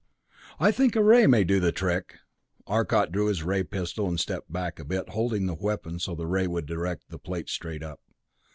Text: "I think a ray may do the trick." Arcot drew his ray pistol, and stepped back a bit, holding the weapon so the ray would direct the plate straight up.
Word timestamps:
"I 0.59 0.71
think 0.71 0.95
a 0.95 1.03
ray 1.03 1.27
may 1.27 1.43
do 1.43 1.59
the 1.59 1.71
trick." 1.71 2.15
Arcot 2.65 3.11
drew 3.11 3.27
his 3.27 3.43
ray 3.43 3.61
pistol, 3.61 4.07
and 4.07 4.19
stepped 4.19 4.51
back 4.51 4.79
a 4.79 4.83
bit, 4.83 5.09
holding 5.09 5.45
the 5.45 5.53
weapon 5.53 5.99
so 5.99 6.15
the 6.15 6.25
ray 6.25 6.47
would 6.47 6.65
direct 6.65 7.09
the 7.09 7.19
plate 7.19 7.49
straight 7.49 7.83
up. 7.83 7.99